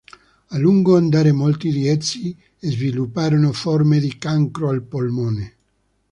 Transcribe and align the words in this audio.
A 0.49 0.57
lungo 0.57 0.97
andare 0.97 1.31
molti 1.31 1.69
di 1.69 1.85
essi 1.87 2.35
svilupparono 2.57 3.53
forme 3.53 3.99
di 3.99 4.17
cancro 4.17 4.69
al 4.69 4.81
polmone. 4.81 5.55